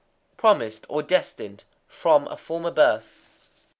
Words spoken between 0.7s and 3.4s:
[or, destined] from a former birth.